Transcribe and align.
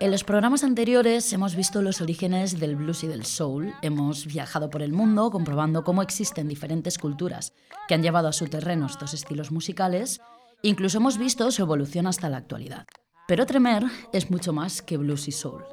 En 0.00 0.10
los 0.10 0.24
programas 0.24 0.62
anteriores 0.62 1.32
hemos 1.32 1.54
visto 1.56 1.80
los 1.80 2.02
orígenes 2.02 2.60
del 2.60 2.76
blues 2.76 3.02
y 3.04 3.06
del 3.06 3.24
soul, 3.24 3.72
hemos 3.80 4.26
viajado 4.26 4.68
por 4.68 4.82
el 4.82 4.92
mundo 4.92 5.30
comprobando 5.30 5.84
cómo 5.84 6.02
existen 6.02 6.48
diferentes 6.48 6.98
culturas 6.98 7.54
que 7.88 7.94
han 7.94 8.02
llevado 8.02 8.28
a 8.28 8.34
su 8.34 8.48
terreno 8.48 8.84
estos 8.84 9.14
estilos 9.14 9.50
musicales, 9.50 10.20
incluso 10.60 10.98
hemos 10.98 11.16
visto 11.16 11.50
su 11.50 11.62
evolución 11.62 12.06
hasta 12.06 12.28
la 12.28 12.36
actualidad. 12.36 12.84
Pero 13.26 13.46
Tremer 13.46 13.84
es 14.12 14.30
mucho 14.30 14.52
más 14.52 14.82
que 14.82 14.98
blues 14.98 15.28
y 15.28 15.32
soul. 15.32 15.64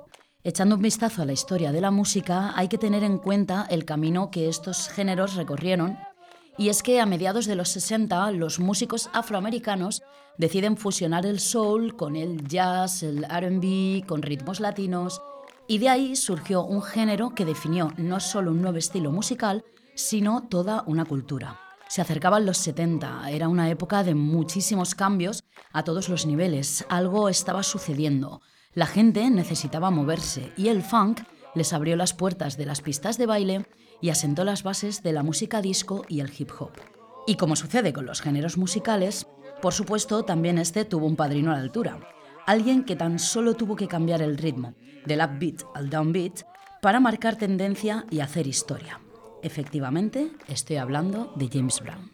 Echando 0.46 0.76
un 0.76 0.82
vistazo 0.82 1.22
a 1.22 1.26
la 1.26 1.34
historia 1.34 1.74
de 1.74 1.82
la 1.82 1.92
música, 1.92 2.54
hay 2.56 2.70
que 2.70 2.78
tener 2.78 3.04
en 3.04 3.18
cuenta 3.18 3.68
el 3.70 3.84
camino 3.84 4.32
que 4.32 4.48
estos 4.48 4.88
géneros 4.88 5.36
recorrieron 5.36 5.98
y 6.58 6.70
es 6.70 6.84
que 6.84 7.00
a 7.00 7.06
mediados 7.06 7.46
de 7.46 7.56
los 7.56 7.70
60 7.70 8.32
los 8.32 8.60
músicos 8.60 9.10
afroamericanos 9.14 10.04
deciden 10.38 10.78
fusionar 10.78 11.26
el 11.26 11.40
soul 11.40 11.96
con 11.96 12.16
el 12.16 12.48
jazz, 12.48 13.04
el 13.04 13.26
RB, 13.26 14.06
con 14.06 14.22
ritmos 14.22 14.60
latinos, 14.60 15.22
y 15.68 15.80
de 15.80 15.90
ahí 15.90 16.16
surgió 16.16 16.64
un 16.64 16.82
género 16.82 17.32
que 17.32 17.46
definió 17.46 17.92
no 17.98 18.20
solo 18.20 18.52
un 18.52 18.62
nuevo 18.62 18.78
estilo 18.78 19.12
musical, 19.12 19.64
sino 19.96 20.48
toda 20.48 20.84
una 20.86 21.06
cultura. 21.06 21.60
Se 21.88 22.02
acercaban 22.02 22.46
los 22.46 22.58
70, 22.58 23.30
era 23.32 23.48
una 23.48 23.70
época 23.70 24.04
de 24.04 24.16
muchísimos 24.16 24.96
cambios 24.96 25.44
a 25.72 25.84
todos 25.84 26.10
los 26.10 26.26
niveles, 26.26 26.86
algo 26.90 27.30
estaba 27.30 27.64
sucediendo, 27.64 28.42
la 28.76 28.88
gente 28.88 29.30
necesitaba 29.30 29.90
moverse 29.90 30.52
y 30.58 30.68
el 30.68 30.84
funk 30.84 31.22
les 31.56 31.72
abrió 31.72 31.96
las 31.96 32.14
puertas 32.14 32.58
de 32.58 32.66
las 32.66 32.82
pistas 32.82 33.18
de 33.18 33.26
baile 33.26 33.66
y 34.02 34.10
asentó 34.10 34.44
las 34.44 34.64
bases 34.64 35.04
de 35.04 35.14
la 35.14 35.24
música 35.24 35.62
disco 35.62 36.04
y 36.08 36.20
el 36.20 36.32
hip 36.38 36.52
hop. 36.60 36.72
Y 37.28 37.36
como 37.36 37.56
sucede 37.56 37.94
con 37.94 38.06
los 38.06 38.22
géneros 38.22 38.58
musicales, 38.58 39.28
por 39.62 39.74
supuesto 39.74 40.24
también 40.24 40.58
este 40.58 40.86
tuvo 40.86 41.08
un 41.08 41.16
padrino 41.16 41.52
a 41.52 41.56
la 41.56 41.62
altura, 41.62 42.00
alguien 42.46 42.84
que 42.84 42.96
tan 42.96 43.20
solo 43.20 43.56
tuvo 43.56 43.76
que 43.76 43.88
cambiar 43.88 44.22
el 44.22 44.38
ritmo, 44.38 44.76
del 45.06 45.22
upbeat 45.22 45.64
al 45.74 45.90
downbeat, 45.90 46.42
para 46.82 47.00
marcar 47.00 47.36
tendencia 47.36 48.06
y 48.12 48.20
hacer 48.20 48.48
historia. 48.48 49.00
Efectivamente, 49.42 50.32
estoy 50.48 50.78
hablando 50.78 51.34
de 51.36 51.50
James 51.52 51.80
Brown. 51.80 52.12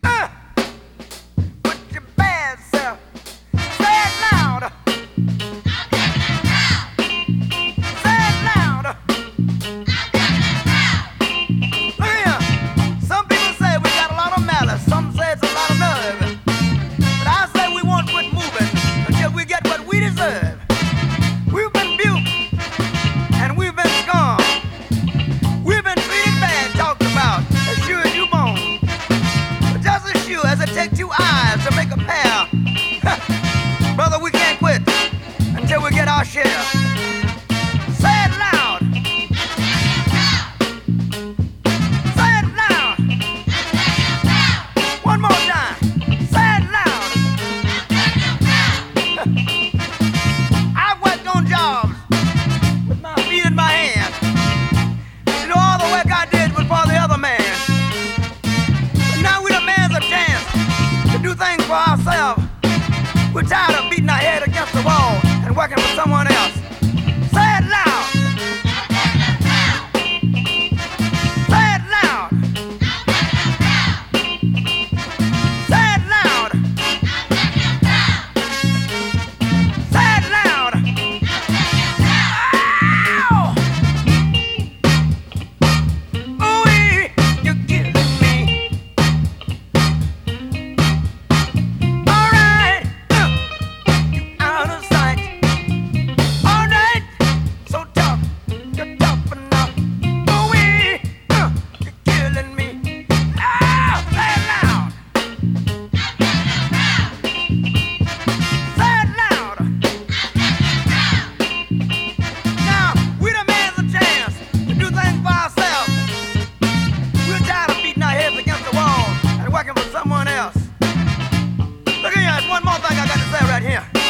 Es 123.64 124.01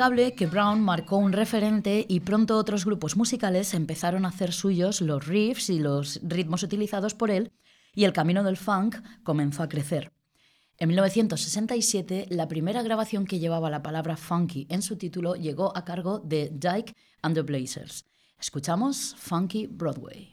que 0.00 0.46
Brown 0.46 0.80
marcó 0.80 1.18
un 1.18 1.30
referente 1.30 2.06
y 2.08 2.20
pronto 2.20 2.56
otros 2.56 2.86
grupos 2.86 3.18
musicales 3.18 3.74
empezaron 3.74 4.24
a 4.24 4.28
hacer 4.28 4.54
suyos 4.54 5.02
los 5.02 5.26
riffs 5.26 5.68
y 5.68 5.78
los 5.78 6.20
ritmos 6.22 6.62
utilizados 6.62 7.14
por 7.14 7.30
él 7.30 7.52
y 7.94 8.04
el 8.04 8.14
camino 8.14 8.42
del 8.42 8.56
funk 8.56 8.96
comenzó 9.22 9.62
a 9.62 9.68
crecer. 9.68 10.10
En 10.78 10.88
1967, 10.88 12.28
la 12.30 12.48
primera 12.48 12.82
grabación 12.82 13.26
que 13.26 13.40
llevaba 13.40 13.68
la 13.68 13.82
palabra 13.82 14.16
funky 14.16 14.66
en 14.70 14.80
su 14.80 14.96
título 14.96 15.34
llegó 15.34 15.76
a 15.76 15.84
cargo 15.84 16.18
de 16.18 16.48
Dyke 16.50 16.96
and 17.20 17.34
the 17.34 17.42
Blazers. 17.42 18.06
Escuchamos 18.38 19.14
Funky 19.18 19.66
Broadway. 19.66 20.32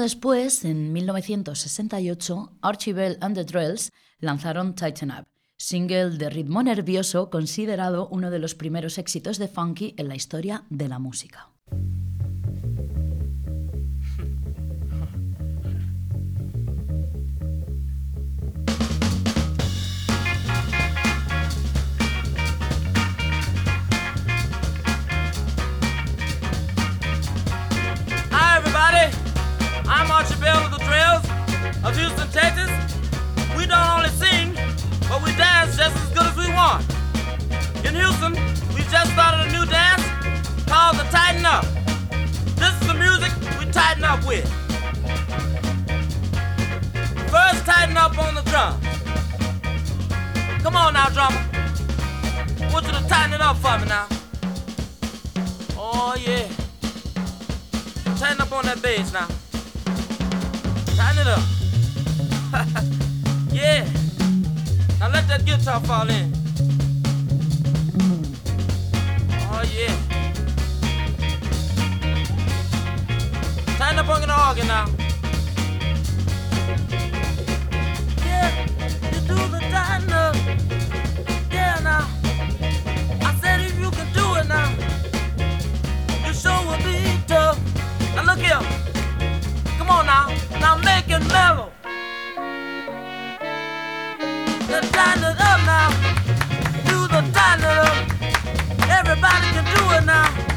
Después, 0.00 0.64
en 0.64 0.92
1968, 0.92 2.52
Archie 2.62 2.92
Bell 2.92 3.18
and 3.20 3.34
the 3.34 3.44
Drells 3.44 3.92
lanzaron 4.18 4.74
Tighten 4.74 5.10
Up, 5.10 5.26
single 5.56 6.18
de 6.18 6.30
ritmo 6.30 6.62
nervioso 6.62 7.30
considerado 7.30 8.08
uno 8.08 8.30
de 8.30 8.38
los 8.38 8.54
primeros 8.54 8.98
éxitos 8.98 9.38
de 9.38 9.48
Funky 9.48 9.94
en 9.96 10.08
la 10.08 10.16
historia 10.16 10.64
de 10.70 10.88
la 10.88 10.98
música. 10.98 11.50
Of 31.84 31.96
Houston, 31.96 32.28
Texas, 32.28 32.70
we 33.56 33.66
don't 33.66 33.88
only 33.88 34.10
sing, 34.10 34.52
but 35.08 35.22
we 35.22 35.32
dance 35.36 35.76
just 35.76 35.96
as 35.96 36.08
good 36.10 36.26
as 36.26 36.36
we 36.36 36.48
want. 36.52 36.84
In 37.86 37.94
Houston, 37.94 38.34
we 38.74 38.82
just 38.90 39.12
started 39.12 39.48
a 39.48 39.52
new 39.52 39.64
dance 39.64 40.02
called 40.66 40.96
the 40.96 41.04
Tighten 41.10 41.44
Up. 41.46 41.64
This 42.56 42.72
is 42.80 42.86
the 42.86 42.94
music 42.94 43.32
we 43.58 43.70
tighten 43.72 44.04
up 44.04 44.26
with. 44.26 44.46
First, 47.30 47.64
tighten 47.64 47.96
up 47.96 48.18
on 48.18 48.34
the 48.34 48.42
drums. 48.42 48.84
Come 50.62 50.76
on 50.76 50.94
now, 50.94 51.08
drummer. 51.08 51.42
I 52.60 52.70
want 52.72 52.86
you 52.86 52.92
to 52.92 53.08
tighten 53.08 53.32
it 53.32 53.40
up 53.40 53.56
for 53.56 53.78
me 53.78 53.86
now. 53.86 54.06
Oh, 55.76 56.14
yeah. 56.18 56.46
Tighten 58.16 58.40
up 58.40 58.52
on 58.52 58.66
that 58.66 58.82
bass 58.82 59.12
now. 59.12 59.26
Tighten 60.94 61.20
it 61.20 61.26
up. 61.26 61.59
yeah. 63.52 63.86
Now 64.98 65.08
let 65.10 65.28
that 65.28 65.44
guitar 65.44 65.80
fall 65.80 66.10
in. 66.10 66.32
Oh 69.52 69.62
yeah. 69.72 69.94
Tighten 73.78 73.98
up 74.00 74.08
on 74.08 74.20
the 74.22 74.48
organ 74.48 74.66
now. 74.66 74.86
Yeah, 78.26 78.66
you 79.12 79.20
do 79.28 79.36
the. 79.52 79.60
Yeah 81.52 81.78
now. 81.84 82.08
I 83.22 83.34
said 83.40 83.60
if 83.60 83.78
you 83.78 83.90
can 83.92 84.12
do 84.12 84.34
it 84.40 84.48
now, 84.48 84.74
sure 86.32 86.64
will 86.66 86.82
be 86.82 86.98
tough. 87.28 87.60
Now 88.16 88.24
look 88.24 88.38
here. 88.38 88.60
Come 89.78 89.90
on 89.90 90.06
now. 90.06 90.34
Now 90.58 90.76
make 90.78 91.08
it 91.08 91.22
mellow. 91.28 91.69
Everybody 99.22 99.52
can 99.52 99.64
do 99.76 99.96
it 99.96 100.06
now. 100.06 100.49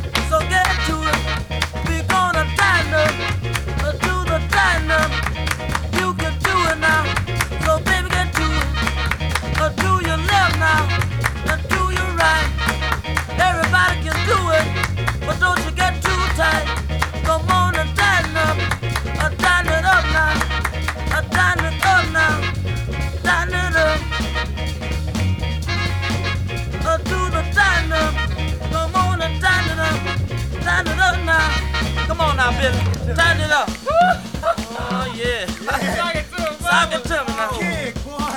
Come 32.43 32.55
on 32.55 32.59
now, 32.59 32.71
Billy. 32.71 33.15
Tighten 33.15 33.41
it 33.41 33.51
up. 33.51 33.69
Oh, 33.87 35.13
yeah. 35.15 35.45
Sock 35.47 36.15
it 36.15 36.25
to 36.29 36.41
him, 36.43 36.55
Sock 36.59 36.91
it 36.91 37.03
to 37.05 37.23
me 37.23 37.31
now. 37.39 37.51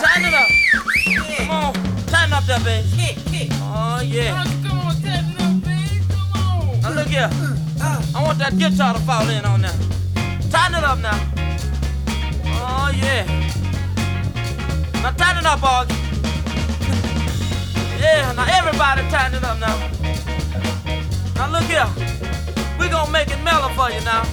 Tighten 0.00 0.26
it 0.26 0.34
up. 0.34 0.48
Come 1.36 1.50
on. 1.50 1.72
Tighten 2.06 2.32
up 2.32 2.44
that 2.44 2.62
bass. 2.64 2.86
Oh, 3.62 4.00
yeah. 4.04 4.44
Now 6.82 6.92
look 6.94 7.08
here. 7.08 7.30
I 8.14 8.22
want 8.22 8.38
that 8.38 8.56
guitar 8.56 8.94
to 8.94 9.00
fall 9.00 9.28
in 9.28 9.44
on 9.44 9.62
that. 9.62 9.74
Tighten 10.52 10.78
it 10.78 10.84
up 10.84 10.98
now. 11.00 11.18
Oh, 12.62 12.92
yeah. 12.94 13.26
Now 15.02 15.10
tighten 15.10 15.38
it 15.38 15.46
up, 15.46 15.60
Augie. 15.60 15.96
Yeah, 17.98 18.32
now 18.32 18.44
everybody 18.46 19.02
tighten 19.10 19.38
it 19.38 19.42
up 19.42 19.58
now. 19.58 19.76
Now 21.34 21.50
look 21.50 21.64
here. 21.64 22.15
We 22.78 22.88
gonna 22.88 23.10
make 23.10 23.28
it 23.28 23.42
mellow 23.42 23.68
for 23.70 23.90
you 23.90 24.00
now. 24.04 24.24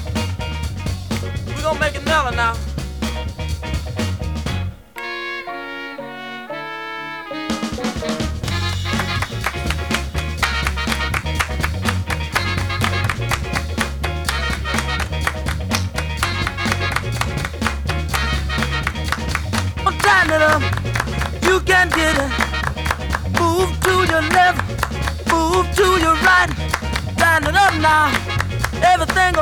we 1.56 1.62
gonna 1.62 1.80
make 1.80 1.96
it 1.96 2.06
mellow 2.06 2.32
now. 2.32 2.73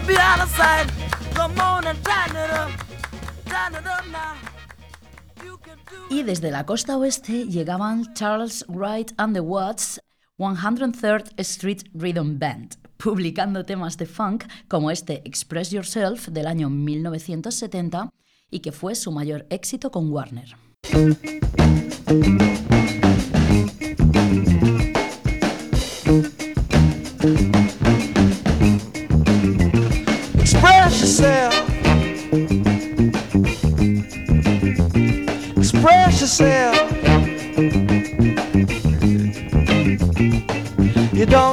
And 0.10 0.50
Y 6.10 6.24
desde 6.24 6.52
la 6.52 6.66
costa 6.66 6.98
oeste 6.98 7.46
llegaban 7.46 8.14
Charles 8.14 8.66
Wright 8.68 9.14
and 9.18 9.34
the 9.34 9.42
Watts 9.42 10.02
103rd 10.38 11.34
Street 11.38 11.84
Rhythm 11.94 12.40
Band, 12.40 12.78
publicando 12.98 13.64
temas 13.64 13.98
de 13.98 14.06
funk 14.08 14.46
como 14.68 14.90
este 14.92 15.22
Express 15.26 15.72
Yourself 15.72 16.30
del 16.30 16.48
año 16.48 16.70
1970 16.70 18.10
y 18.50 18.60
que 18.60 18.72
fue 18.72 18.96
su 18.96 19.12
mayor 19.12 19.46
éxito 19.50 19.92
con 19.92 20.12
Warner. 20.12 20.56
Yourself. 31.22 31.54
Express 35.58 36.22
yourself. 36.22 36.92
You 41.14 41.26
don't 41.26 41.51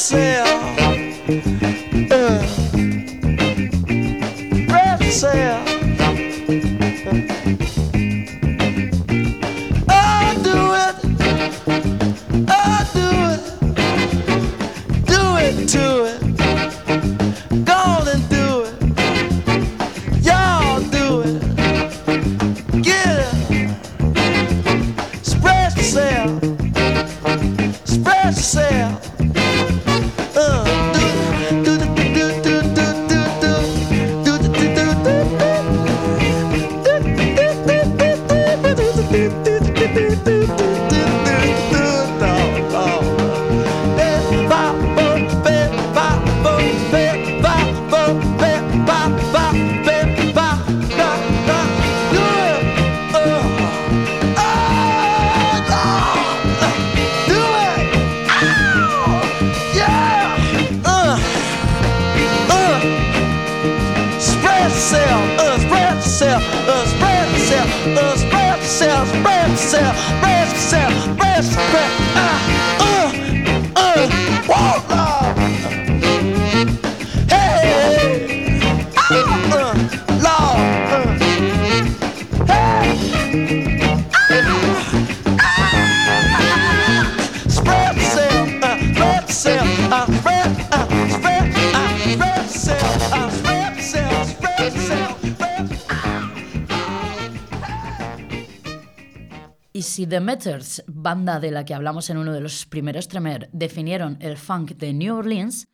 The 0.00 0.89
Meters, 100.20 100.84
banda 100.86 101.40
de 101.40 101.50
la 101.50 101.64
que 101.64 101.74
hablamos 101.74 102.10
en 102.10 102.18
uno 102.18 102.32
de 102.32 102.40
los 102.40 102.66
primeros 102.66 103.08
Tremer, 103.08 103.48
definieron 103.52 104.16
el 104.20 104.36
funk 104.36 104.72
de 104.72 104.92
New 104.92 105.16
Orleans, 105.16 105.68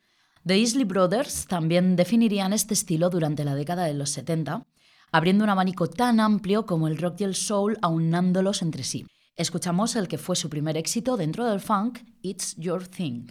The 0.45 0.57
Isley 0.57 0.85
Brothers 0.85 1.45
también 1.45 1.97
definirían 1.97 2.53
este 2.53 2.73
estilo 2.73 3.09
durante 3.09 3.43
la 3.43 3.53
década 3.53 3.83
de 3.83 3.93
los 3.93 4.11
70, 4.11 4.65
abriendo 5.11 5.43
un 5.43 5.49
abanico 5.49 5.87
tan 5.87 6.19
amplio 6.19 6.65
como 6.65 6.87
el 6.87 6.97
rock 6.97 7.21
y 7.21 7.23
el 7.25 7.35
soul, 7.35 7.77
aunándolos 7.81 8.61
entre 8.61 8.83
sí. 8.83 9.05
Escuchamos 9.35 9.95
el 9.95 10.07
que 10.07 10.17
fue 10.17 10.35
su 10.35 10.49
primer 10.49 10.77
éxito 10.77 11.17
dentro 11.17 11.45
del 11.45 11.59
funk, 11.59 11.99
It's 12.21 12.55
Your 12.55 12.87
Thing. 12.87 13.27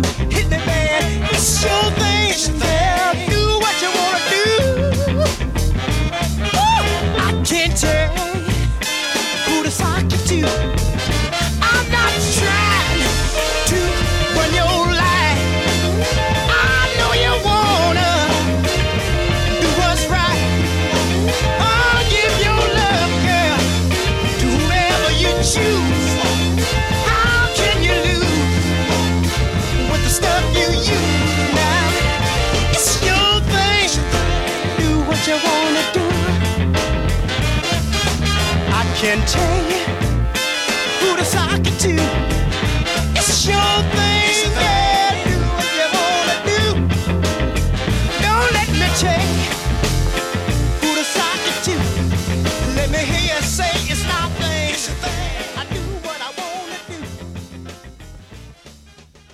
do 0.00 0.31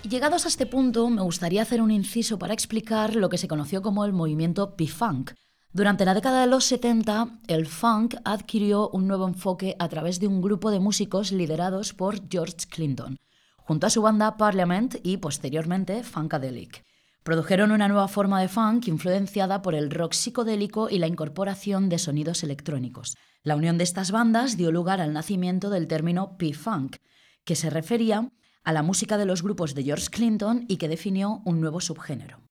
Llegados 0.09 0.47
a 0.47 0.49
este 0.49 0.67
punto, 0.67 1.09
me 1.11 1.23
gustaría 1.23 1.63
hacer 1.63 1.83
un 1.83 1.91
inciso 1.91 2.39
para 2.39 2.55
explicar 2.55 3.15
lo 3.15 3.29
que 3.29 3.39
se 3.39 3.47
conoció 3.47 3.83
como 3.83 4.05
el 4.05 4.13
movimiento 4.13 4.75
P-Funk. 4.75 5.33
Durante 5.73 6.07
la 6.07 6.15
década 6.15 6.41
de 6.41 6.47
los 6.47 6.65
70, 6.65 7.41
el 7.47 7.67
funk 7.67 8.17
adquirió 8.25 8.89
un 8.89 9.07
nuevo 9.07 9.29
enfoque 9.29 9.77
a 9.79 9.89
través 9.89 10.19
de 10.19 10.27
un 10.27 10.41
grupo 10.41 10.71
de 10.71 10.81
músicos 10.81 11.31
liderados 11.31 11.93
por 11.93 12.27
George 12.31 12.67
Clinton, 12.71 13.19
junto 13.59 13.87
a 13.87 13.91
su 13.91 14.01
banda 14.01 14.39
Parliament 14.39 14.97
y 15.03 15.19
posteriormente 15.19 16.03
Funkadelic. 16.03 16.83
Produjeron 17.23 17.71
una 17.71 17.87
nueva 17.87 18.09
forma 18.09 18.41
de 18.41 18.49
funk 18.49 18.89
influenciada 18.89 19.61
por 19.61 19.75
el 19.75 19.91
rock 19.91 20.15
psicodélico 20.15 20.89
y 20.89 20.99
la 20.99 21.07
incorporación 21.07 21.91
de 21.91 21.99
sonidos 21.99 22.43
electrónicos. 22.43 23.15
La 23.43 23.55
unión 23.55 23.77
de 23.77 23.85
estas 23.85 24.11
bandas 24.11 24.57
dio 24.57 24.73
lugar 24.73 25.03
al 25.03 25.13
nacimiento 25.13 25.69
del 25.69 25.87
término 25.87 26.39
P-Funk, 26.39 26.97
que 27.45 27.57
se 27.57 27.69
refería 27.69 28.33
a 28.65 28.73
la 28.73 28.83
música 28.83 29.19
de 29.19 29.27
los 29.27 29.43
grupos 29.43 29.75
de 29.75 29.85
George 29.85 30.09
Clinton 30.11 30.65
y 30.67 30.79
que 30.79 30.89
definió 30.89 31.43
un 31.45 31.61
nuevo 31.61 31.83
subgénero. 31.83 32.48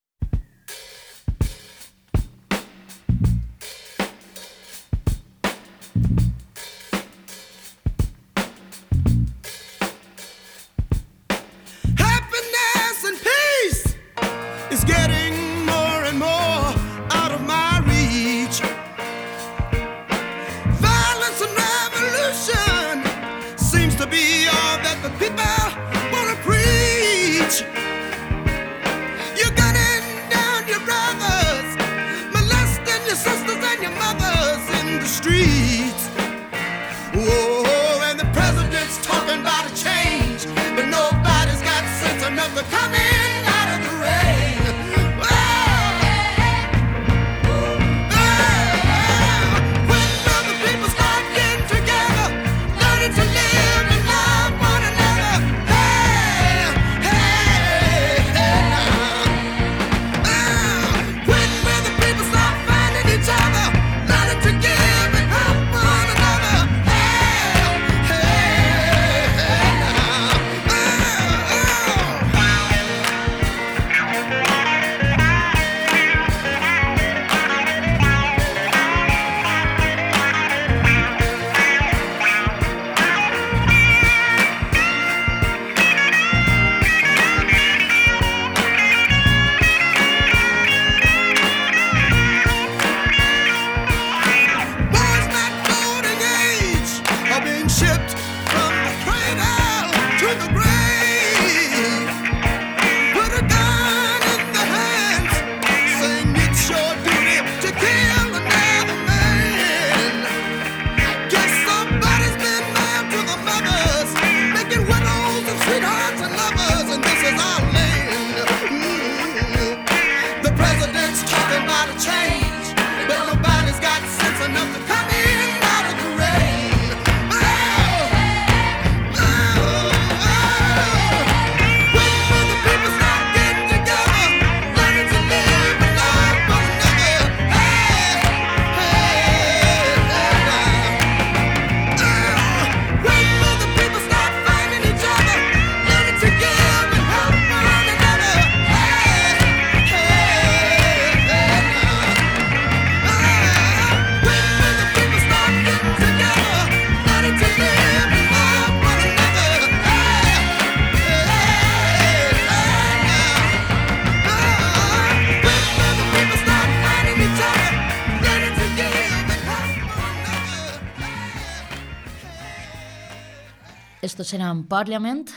Estos 174.27 174.41
eran 174.41 174.67
Parliament, 174.67 175.29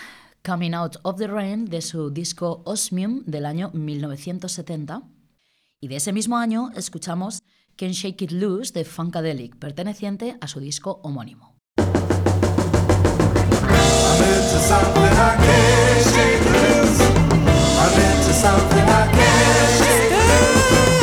Coming 0.44 0.74
Out 0.74 0.96
of 1.04 1.16
the 1.16 1.28
Rain 1.28 1.66
de 1.66 1.80
su 1.80 2.10
disco 2.10 2.60
Osmium 2.64 3.22
del 3.24 3.46
año 3.46 3.70
1970. 3.72 5.02
Y 5.78 5.86
de 5.86 5.94
ese 5.94 6.12
mismo 6.12 6.36
año 6.36 6.72
escuchamos 6.74 7.44
Can 7.76 7.92
Shake 7.92 8.22
It 8.22 8.32
Loose 8.32 8.72
de 8.72 8.84
Funkadelic, 8.84 9.54
perteneciente 9.60 10.36
a 10.40 10.48
su 10.48 10.58
disco 10.58 10.98
homónimo. 11.04 11.54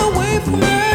away 0.01 0.39
from 0.39 0.59
me. 0.59 0.86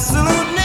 absolute 0.00 0.59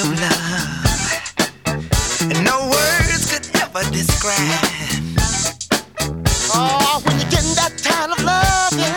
of 0.00 0.20
love, 0.20 1.70
and 2.22 2.44
no 2.44 2.70
words 2.70 3.26
could 3.30 3.46
ever 3.60 3.82
describe. 3.90 4.36
Oh, 6.54 7.02
when 7.04 7.18
you're 7.18 7.30
getting 7.30 7.54
that 7.54 7.72
kind 7.84 8.12
of 8.12 8.22
loving, 8.24 8.94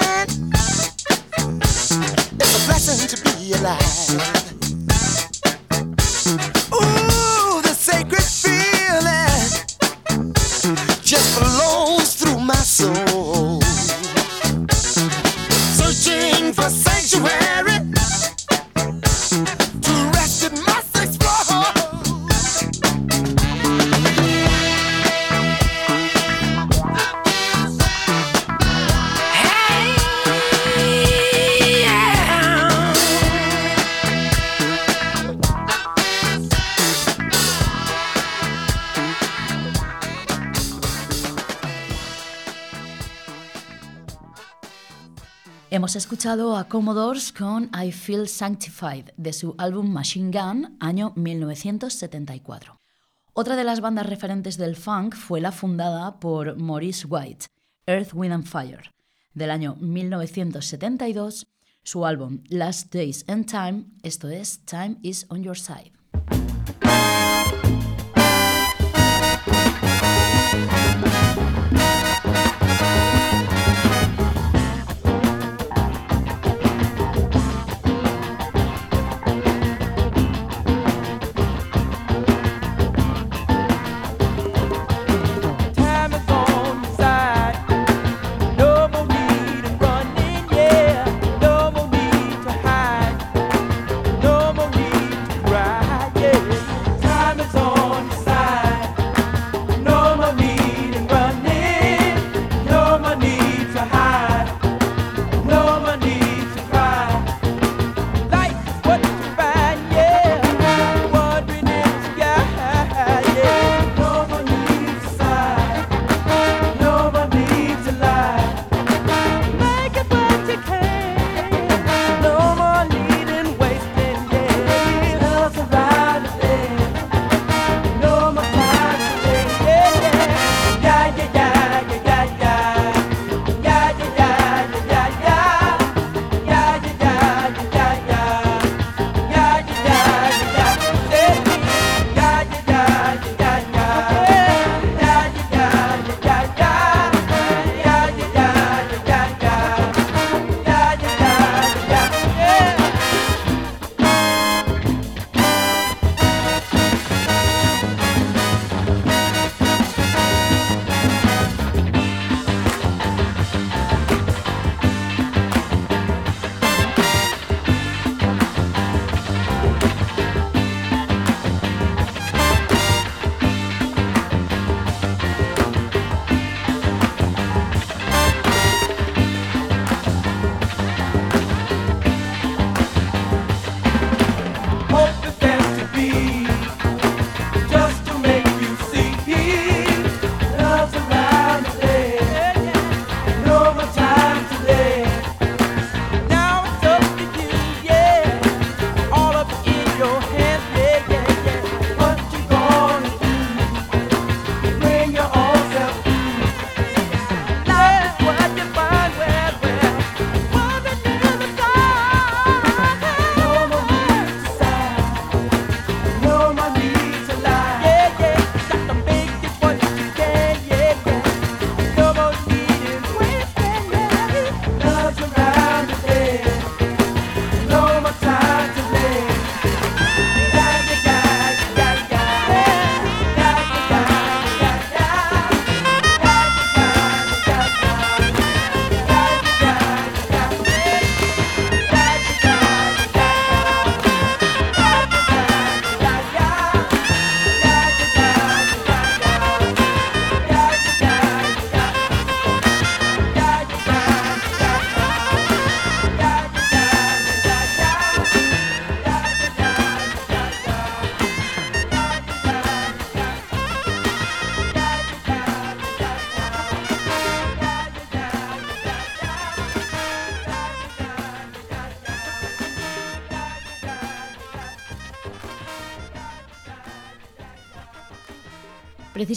it's 2.39 2.55
a 2.55 2.67
blessing 2.67 3.07
to 3.07 3.17
be 3.23 3.53
alive. 3.53 4.32
Hemos 45.93 46.05
escuchado 46.05 46.57
a 46.57 46.67
Commodores 46.67 47.31
con 47.31 47.69
I 47.79 47.91
Feel 47.91 48.27
Sanctified 48.27 49.11
de 49.15 49.31
su 49.31 49.53
álbum 49.59 49.91
Machine 49.93 50.31
Gun, 50.31 50.75
año 50.79 51.13
1974. 51.15 52.79
Otra 53.33 53.55
de 53.55 53.63
las 53.63 53.79
bandas 53.79 54.07
referentes 54.07 54.57
del 54.57 54.75
funk 54.75 55.13
fue 55.13 55.39
la 55.39 55.51
fundada 55.51 56.19
por 56.19 56.57
Maurice 56.57 57.05
White, 57.05 57.45
Earth, 57.85 58.11
Wind 58.11 58.33
and 58.33 58.47
Fire, 58.47 58.89
del 59.35 59.51
año 59.51 59.75
1972, 59.75 61.45
su 61.83 62.07
álbum 62.07 62.41
Last 62.49 62.91
Days 62.91 63.23
and 63.27 63.45
Time, 63.45 63.85
esto 64.01 64.29
es 64.29 64.65
Time 64.65 64.97
is 65.03 65.27
on 65.29 65.43
Your 65.43 65.59
Side. 65.59 65.91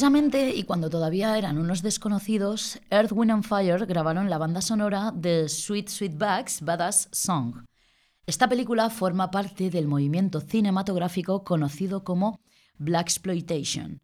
Y 0.08 0.62
cuando 0.62 0.88
todavía 0.88 1.36
eran 1.36 1.58
unos 1.58 1.82
desconocidos, 1.82 2.78
Earth, 2.90 3.10
Wind 3.10 3.32
and 3.32 3.42
Fire 3.42 3.86
grabaron 3.86 4.30
la 4.30 4.38
banda 4.38 4.60
sonora 4.60 5.12
de 5.12 5.48
Sweet 5.48 5.88
Sweetback's 5.88 6.60
Badass 6.60 7.08
Song. 7.10 7.64
Esta 8.24 8.48
película 8.48 8.88
forma 8.88 9.32
parte 9.32 9.68
del 9.68 9.88
movimiento 9.88 10.40
cinematográfico 10.40 11.42
conocido 11.42 12.04
como 12.04 12.38
Black 12.78 13.08
Exploitation, 13.08 14.00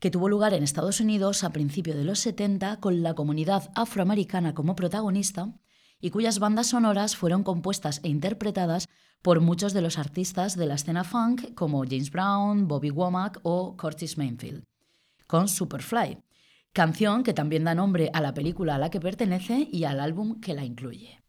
que 0.00 0.10
tuvo 0.10 0.30
lugar 0.30 0.54
en 0.54 0.62
Estados 0.62 1.00
Unidos 1.00 1.44
a 1.44 1.50
principios 1.50 1.98
de 1.98 2.04
los 2.04 2.20
70 2.20 2.80
con 2.80 3.02
la 3.02 3.12
comunidad 3.12 3.70
afroamericana 3.74 4.54
como 4.54 4.74
protagonista 4.74 5.52
y 6.00 6.08
cuyas 6.08 6.38
bandas 6.38 6.68
sonoras 6.68 7.14
fueron 7.14 7.42
compuestas 7.42 8.00
e 8.02 8.08
interpretadas 8.08 8.88
por 9.20 9.42
muchos 9.42 9.74
de 9.74 9.82
los 9.82 9.98
artistas 9.98 10.56
de 10.56 10.64
la 10.64 10.76
escena 10.76 11.04
funk 11.04 11.52
como 11.54 11.84
James 11.84 12.10
Brown, 12.10 12.68
Bobby 12.68 12.90
Womack 12.90 13.40
o 13.42 13.76
Curtis 13.76 14.16
Mainfield 14.16 14.64
con 15.32 15.48
Superfly, 15.48 16.18
canción 16.74 17.22
que 17.22 17.32
también 17.32 17.64
da 17.64 17.74
nombre 17.74 18.10
a 18.12 18.20
la 18.20 18.34
película 18.34 18.74
a 18.74 18.78
la 18.78 18.90
que 18.90 19.00
pertenece 19.00 19.66
y 19.72 19.84
al 19.84 19.98
álbum 19.98 20.42
que 20.42 20.52
la 20.52 20.62
incluye. 20.62 21.22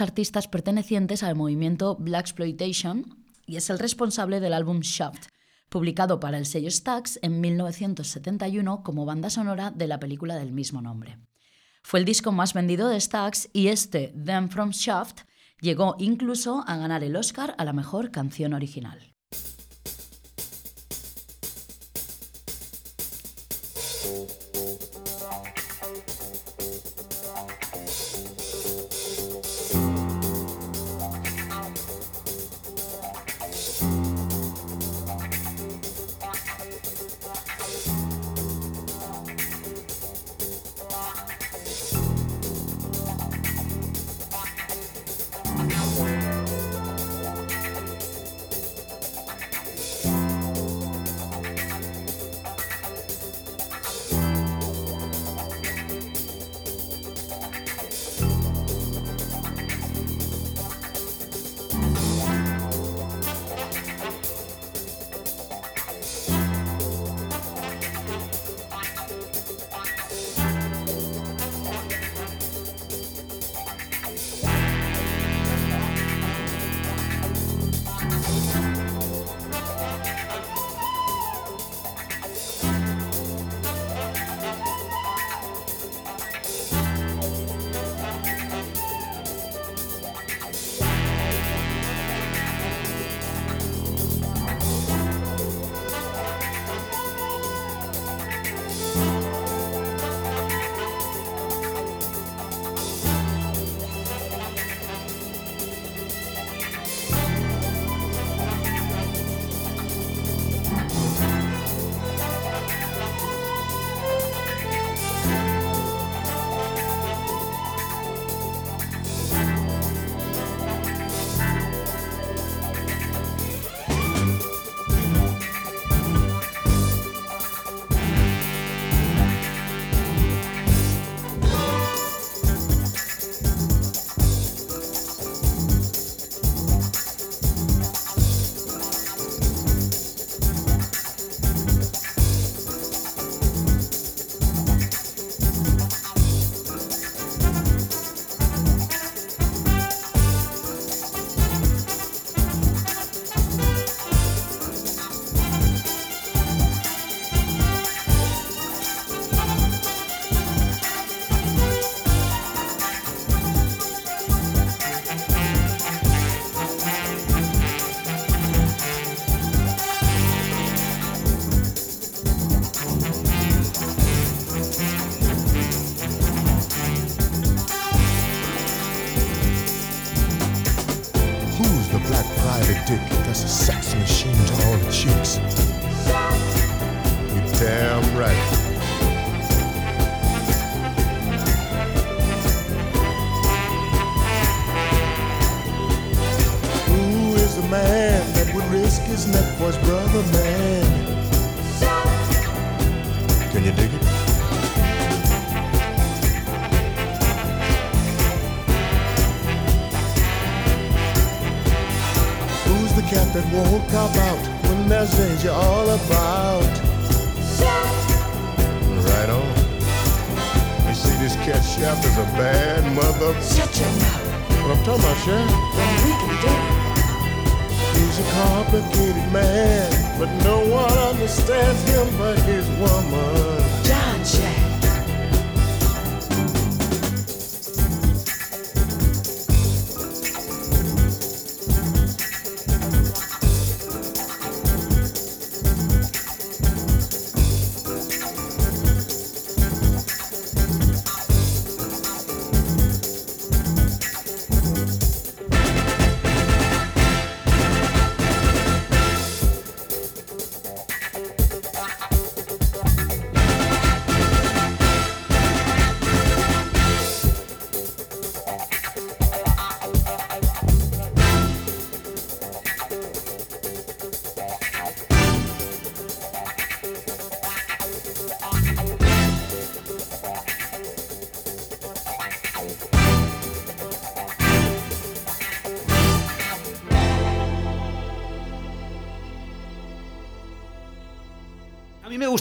Artistas 0.00 0.48
pertenecientes 0.48 1.22
al 1.22 1.36
movimiento 1.36 1.96
Black 1.96 2.22
Exploitation 2.26 3.24
y 3.46 3.56
es 3.56 3.70
el 3.70 3.78
responsable 3.78 4.40
del 4.40 4.52
álbum 4.52 4.80
Shaft, 4.80 5.26
publicado 5.68 6.20
para 6.20 6.38
el 6.38 6.46
sello 6.46 6.70
Stax 6.70 7.18
en 7.22 7.40
1971 7.40 8.82
como 8.82 9.04
banda 9.04 9.30
sonora 9.30 9.70
de 9.70 9.86
la 9.86 9.98
película 9.98 10.36
del 10.36 10.52
mismo 10.52 10.80
nombre. 10.80 11.18
Fue 11.82 12.00
el 12.00 12.06
disco 12.06 12.32
más 12.32 12.54
vendido 12.54 12.88
de 12.88 13.00
Stax 13.00 13.50
y 13.52 13.68
este, 13.68 14.14
Them 14.24 14.48
from 14.48 14.70
Shaft, 14.70 15.20
llegó 15.60 15.96
incluso 15.98 16.64
a 16.66 16.76
ganar 16.76 17.04
el 17.04 17.16
Oscar 17.16 17.54
a 17.58 17.64
la 17.64 17.72
mejor 17.72 18.10
canción 18.10 18.54
original. 18.54 19.14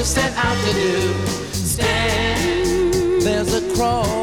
you 0.00 0.06
set 0.06 0.32
out 0.34 0.56
to 0.64 0.72
do. 0.72 1.12
Stand. 1.52 3.20
There's 3.20 3.52
a 3.52 3.74
cross. 3.74 4.19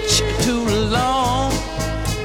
much 0.00 0.22
too 0.44 0.64
long. 0.88 1.52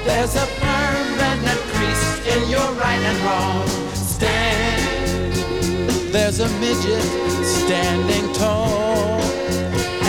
There's 0.06 0.36
a 0.36 0.48
permanent 0.60 1.60
crease 1.74 2.36
in 2.36 2.50
your 2.50 2.72
right 2.74 3.00
and 3.00 3.18
wrong 3.26 3.68
stand. 3.94 5.34
There's 6.14 6.40
a 6.40 6.50
midget 6.60 7.04
standing 7.44 8.34
tall, 8.34 9.20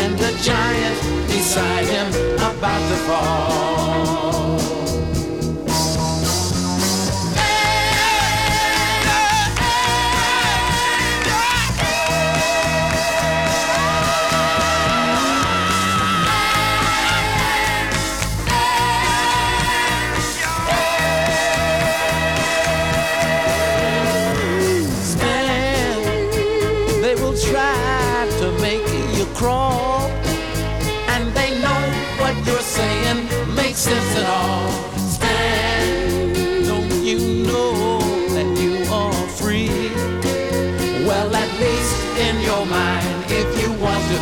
and 0.00 0.14
a 0.20 0.32
giant 0.42 1.28
beside 1.28 1.86
him 1.86 2.08
about 2.36 2.88
to 2.90 2.96
fall. 3.08 4.45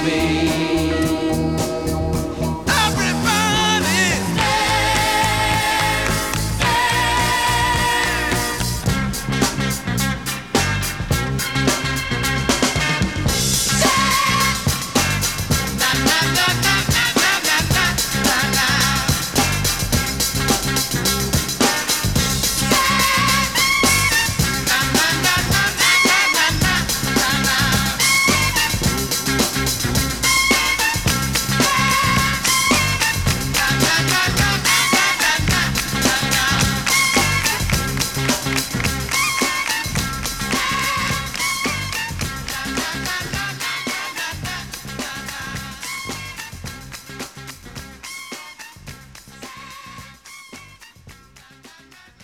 me. 0.04 0.33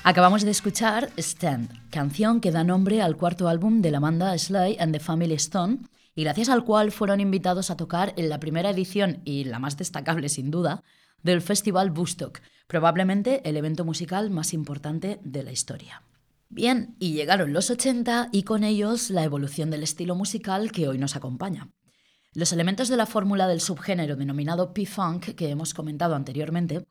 Acabamos 0.03 0.45
de 0.45 0.51
escuchar 0.51 1.11
Stand, 1.19 1.91
canción 1.91 2.41
que 2.41 2.51
da 2.51 2.65
nombre 2.65 3.03
al 3.03 3.19
cuarto 3.19 3.49
álbum 3.49 3.83
de 3.83 3.91
la 3.91 4.01
banda 4.01 4.37
Sly 4.37 4.79
and 4.81 4.95
the 4.95 4.99
Family 4.99 5.35
Stone 5.35 5.81
y 6.15 6.25
gracias 6.25 6.49
al 6.49 6.65
cual 6.65 6.91
fueron 6.91 7.21
invitados 7.21 7.71
a 7.71 7.77
tocar 7.77 8.15
en 8.17 8.31
la 8.31 8.41
primera 8.41 8.71
edición 8.71 9.21
y 9.27 9.45
la 9.45 9.59
más 9.59 9.77
destacable 9.77 10.31
sin 10.31 10.51
duda 10.51 10.83
del 11.23 11.43
Festival 11.43 11.91
Woodstock, 11.91 12.41
probablemente 12.67 13.47
el 13.47 13.59
evento 13.59 13.85
musical 13.85 14.31
más 14.31 14.55
importante 14.55 15.21
de 15.23 15.43
la 15.43 15.53
historia. 15.53 16.03
Bien, 16.49 16.97
y 16.99 17.13
llegaron 17.13 17.53
los 17.53 17.71
80 17.71 18.31
y 18.33 18.45
con 18.45 18.65
ellos 18.65 19.11
la 19.11 19.25
evolución 19.25 19.71
del 19.71 19.83
estilo 19.83 20.15
musical 20.15 20.73
que 20.73 20.89
hoy 20.89 20.97
nos 20.97 21.15
acompaña. 21.15 21.69
Los 22.33 22.55
elementos 22.55 22.89
de 22.89 22.97
la 22.97 23.07
fórmula 23.07 23.47
del 23.47 23.61
subgénero 23.61 24.17
denominado 24.17 24.73
P-Funk 24.73 25.35
que 25.35 25.51
hemos 25.51 25.75
comentado 25.75 26.15
anteriormente 26.15 26.87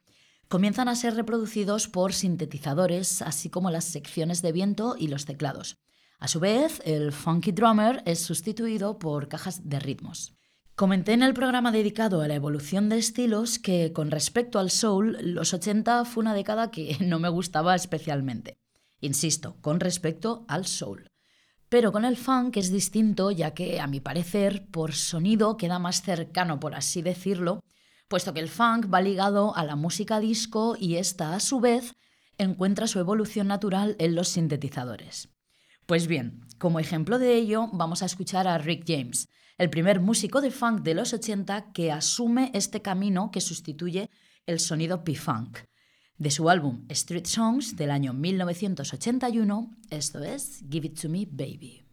comienzan 0.50 0.88
a 0.90 0.96
ser 0.96 1.16
reproducidos 1.16 1.88
por 1.88 2.12
sintetizadores, 2.12 3.22
así 3.22 3.50
como 3.50 3.70
las 3.70 3.86
secciones 3.86 4.42
de 4.42 4.52
viento 4.52 4.96
y 4.98 5.08
los 5.08 5.26
teclados. 5.26 5.78
A 6.18 6.28
su 6.28 6.40
vez, 6.40 6.82
el 6.86 7.14
funky 7.14 7.52
drummer 7.52 8.02
es 8.06 8.20
sustituido 8.20 9.00
por 9.00 9.30
cajas 9.30 9.70
de 9.70 9.80
ritmos. 9.80 10.34
Comenté 10.76 11.14
en 11.14 11.24
el 11.24 11.34
programa 11.34 11.72
dedicado 11.72 12.22
a 12.22 12.28
la 12.28 12.36
evolución 12.36 12.90
de 12.90 12.98
estilos 12.98 13.60
que 13.60 13.94
con 13.94 14.12
respecto 14.12 14.60
al 14.60 14.72
soul, 14.72 15.18
los 15.22 15.54
80 15.54 16.04
fue 16.06 16.22
una 16.22 16.34
década 16.34 16.72
que 16.72 16.98
no 17.02 17.20
me 17.20 17.30
gustaba 17.30 17.76
especialmente. 17.76 18.58
Insisto, 19.02 19.56
con 19.62 19.80
respecto 19.80 20.46
al 20.48 20.66
soul. 20.66 21.10
Pero 21.70 21.92
con 21.92 22.06
el 22.06 22.18
funk 22.18 22.58
es 22.58 22.72
distinto 22.72 23.30
ya 23.30 23.54
que, 23.54 23.80
a 23.80 23.86
mi 23.86 24.00
parecer, 24.00 24.66
por 24.72 24.94
sonido 24.94 25.58
queda 25.58 25.78
más 25.78 26.02
cercano, 26.02 26.60
por 26.60 26.74
así 26.74 27.04
decirlo, 27.04 27.62
puesto 28.10 28.34
que 28.34 28.42
el 28.42 28.50
funk 28.50 28.94
va 28.94 29.02
ligado 29.02 29.56
a 29.56 29.64
la 29.64 29.78
música 29.78 30.20
disco 30.20 30.76
y 30.78 30.96
esta, 30.96 31.36
a 31.36 31.40
su 31.40 31.62
vez, 31.62 31.96
encuentra 32.38 32.88
su 32.88 33.00
evolución 33.00 33.48
natural 33.48 33.96
en 34.00 34.16
los 34.16 34.30
sintetizadores. 34.30 35.30
Pues 35.86 36.08
bien, 36.08 36.42
como 36.58 36.80
ejemplo 36.80 37.20
de 37.20 37.36
ello, 37.36 37.70
vamos 37.72 38.04
a 38.04 38.06
escuchar 38.06 38.48
a 38.48 38.58
Rick 38.58 38.84
James, 38.88 39.30
el 39.58 39.70
primer 39.70 40.00
músico 40.00 40.42
de 40.42 40.52
funk 40.52 40.82
de 40.82 40.96
los 40.96 41.14
80 41.14 41.72
que 41.72 41.92
asume 41.92 42.52
este 42.54 42.82
camino 42.82 43.30
que 43.32 43.42
sustituye 43.42 44.10
el 44.46 44.60
sonido 44.60 45.04
P-Funk. 45.04 45.60
De 46.18 46.32
su 46.32 46.50
álbum 46.50 46.86
Street 46.90 47.26
Songs 47.26 47.76
del 47.76 47.92
año 47.92 48.14
1981, 48.14 49.72
esto 49.90 50.24
es 50.24 50.64
Give 50.70 50.88
It 50.88 51.02
To 51.02 51.10
Me 51.10 51.28
Baby. 51.30 51.89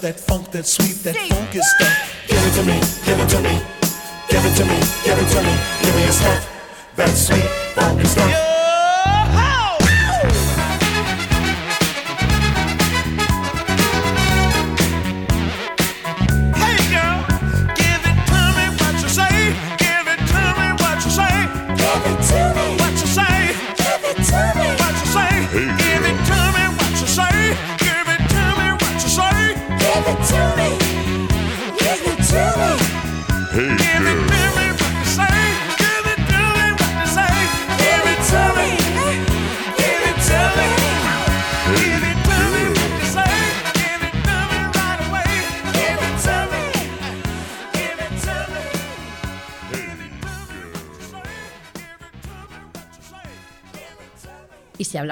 That 0.00 0.18
funk, 0.18 0.50
that 0.52 0.66
sweet, 0.66 1.02
that 1.04 1.16
funky 1.28 1.60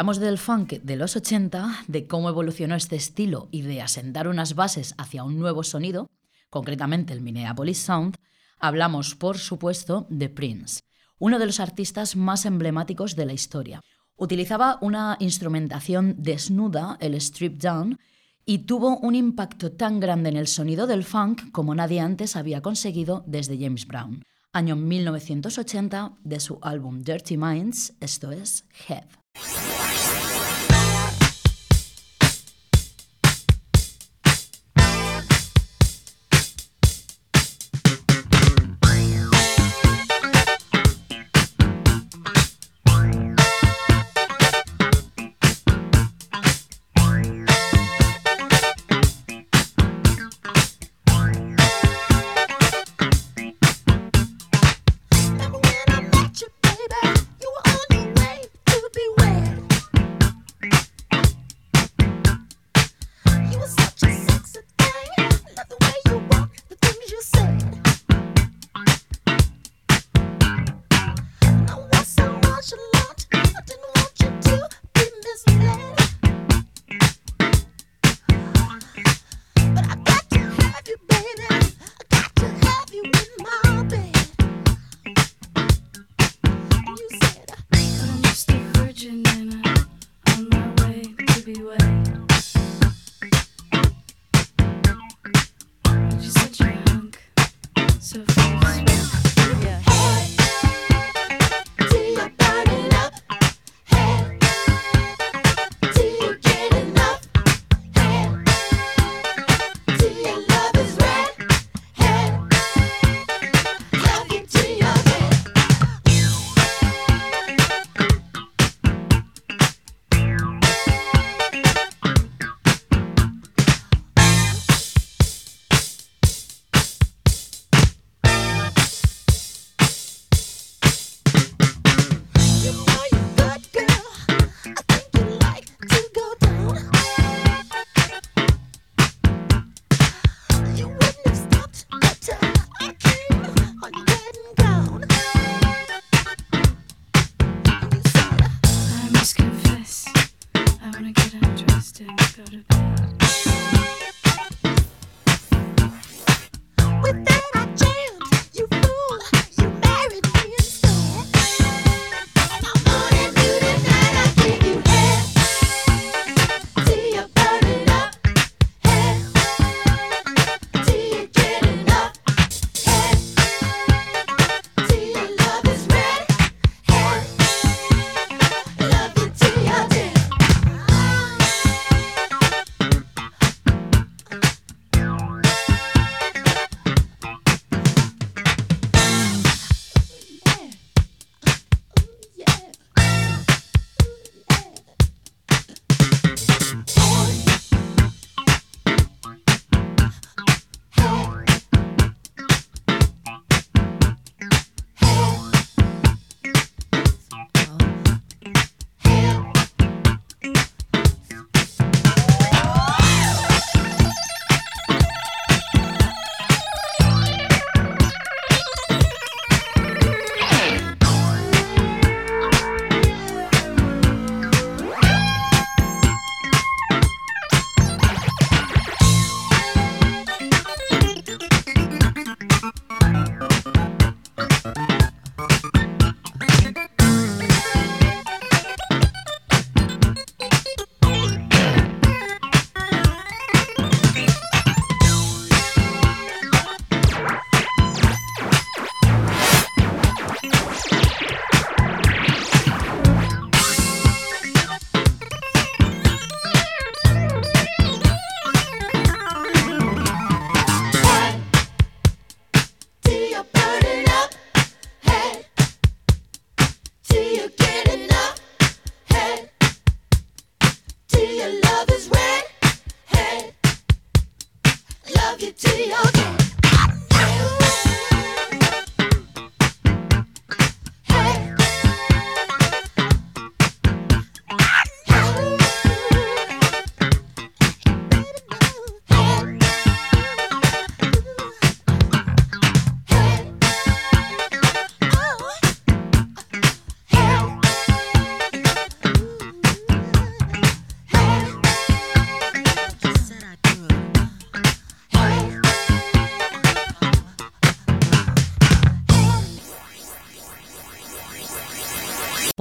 hablamos 0.09 0.27
del 0.27 0.39
funk 0.39 0.73
de 0.85 0.97
los 0.97 1.17
80, 1.17 1.85
de 1.87 2.07
cómo 2.07 2.31
evolucionó 2.31 2.75
este 2.75 2.97
estilo 2.97 3.49
y 3.51 3.61
de 3.61 3.83
asentar 3.83 4.27
unas 4.27 4.55
bases 4.55 4.95
hacia 4.97 5.23
un 5.23 5.39
nuevo 5.39 5.63
sonido, 5.63 6.09
concretamente 6.49 7.13
el 7.13 7.21
Minneapolis 7.21 7.77
Sound, 7.77 8.17
hablamos, 8.59 9.15
por 9.17 9.37
supuesto, 9.37 10.07
de 10.09 10.31
Prince, 10.31 10.81
uno 11.19 11.39
de 11.39 11.45
los 11.45 11.61
artistas 11.61 12.17
más 12.17 12.47
emblemáticos 12.47 13.17
de 13.17 13.27
la 13.27 13.35
historia. 13.35 13.83
Utilizaba 14.17 14.79
una 14.81 15.19
instrumentación 15.21 16.15
desnuda, 16.17 16.97
el 17.01 17.13
strip 17.17 17.61
down, 17.61 17.99
y 18.47 18.61
tuvo 18.61 18.97
un 19.01 19.15
impacto 19.15 19.73
tan 19.73 20.01
grande 20.01 20.31
en 20.31 20.39
el 20.39 20.47
sonido 20.47 20.87
del 20.87 21.05
funk 21.05 21.53
como 21.53 21.75
nadie 21.75 22.01
antes 22.01 22.35
había 22.35 22.63
conseguido 22.63 23.25
desde 23.27 23.59
James 23.59 23.87
Brown. 23.87 24.23
Año 24.55 24.75
1980 24.75 26.13
de 26.25 26.41
su 26.41 26.59
álbum 26.63 27.03
Dirty 27.03 27.37
Minds, 27.37 27.93
esto 28.01 28.33
es 28.33 28.65
Head. 28.89 29.05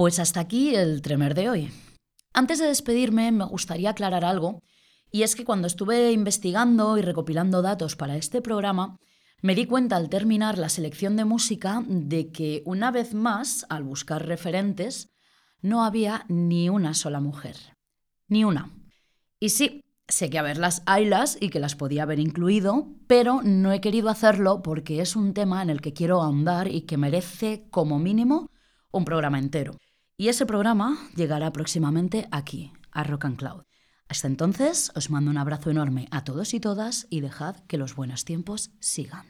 Pues 0.08 0.20
hasta 0.20 0.40
aquí 0.40 0.74
el 0.74 1.02
tremer 1.02 1.34
de 1.34 1.50
hoy. 1.50 1.70
Antes 2.32 2.58
de 2.58 2.64
despedirme, 2.64 3.30
me 3.30 3.44
gustaría 3.44 3.90
aclarar 3.90 4.24
algo, 4.24 4.62
y 5.12 5.20
es 5.20 5.36
que 5.36 5.44
cuando 5.44 5.66
estuve 5.66 6.12
investigando 6.12 6.96
y 6.96 7.02
recopilando 7.02 7.60
datos 7.60 7.94
para 7.94 8.16
este 8.16 8.40
programa, 8.40 8.96
me 9.42 9.54
di 9.54 9.66
cuenta 9.66 9.96
al 9.96 10.08
terminar 10.08 10.56
la 10.56 10.70
selección 10.70 11.14
de 11.16 11.26
música 11.26 11.84
de 11.86 12.32
que 12.32 12.62
una 12.64 12.90
vez 12.90 13.12
más, 13.12 13.66
al 13.68 13.82
buscar 13.82 14.26
referentes, 14.26 15.10
no 15.60 15.84
había 15.84 16.24
ni 16.28 16.70
una 16.70 16.94
sola 16.94 17.20
mujer. 17.20 17.56
Ni 18.28 18.44
una. 18.44 18.70
Y 19.38 19.50
sí, 19.50 19.82
sé 20.08 20.30
que 20.30 20.38
haberlas 20.38 20.82
haylas 20.86 21.36
y 21.38 21.50
que 21.50 21.60
las 21.60 21.76
podía 21.76 22.04
haber 22.04 22.18
incluido, 22.18 22.94
pero 23.06 23.42
no 23.42 23.72
he 23.72 23.82
querido 23.82 24.08
hacerlo 24.08 24.62
porque 24.62 25.02
es 25.02 25.16
un 25.16 25.34
tema 25.34 25.60
en 25.60 25.68
el 25.68 25.82
que 25.82 25.92
quiero 25.92 26.22
ahondar 26.22 26.66
y 26.66 26.86
que 26.86 26.96
merece 26.96 27.66
como 27.68 27.98
mínimo 27.98 28.48
un 28.90 29.04
programa 29.04 29.38
entero. 29.38 29.76
Y 30.20 30.28
ese 30.28 30.46
programa 30.46 30.98
llegará 31.14 31.52
próximamente 31.52 32.26
aquí, 32.32 32.72
a 32.90 33.04
Rock 33.04 33.26
and 33.26 33.36
Cloud. 33.36 33.62
Hasta 34.08 34.26
entonces, 34.26 34.90
os 34.96 35.10
mando 35.10 35.30
un 35.30 35.38
abrazo 35.38 35.70
enorme 35.70 36.08
a 36.10 36.24
todos 36.24 36.54
y 36.54 36.60
todas 36.60 37.06
y 37.08 37.20
dejad 37.20 37.54
que 37.68 37.78
los 37.78 37.94
buenos 37.94 38.24
tiempos 38.24 38.72
sigan. 38.80 39.26